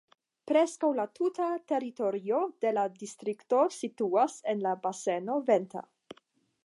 [0.51, 5.85] Preskaŭ la tuta teritorio de la distrikto situas en la baseno Venta.